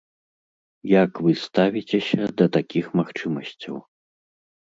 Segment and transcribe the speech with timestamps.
[0.91, 3.75] Як вы ставіцеся да такіх магчымасцяў?